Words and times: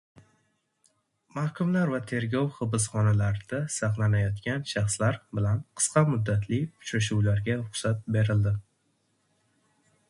Mahkumlar 1.33 1.91
va 1.95 1.99
tergov 2.11 2.47
hibsxonalarida 2.55 3.59
saqlanayotgan 3.75 4.67
shaxslar 4.73 5.21
bilan 5.41 5.63
qisqa 5.81 6.05
muddatli 6.15 6.61
uchrashuvlarga 6.73 7.61
ruxsat 7.63 8.03
berildi 8.17 8.59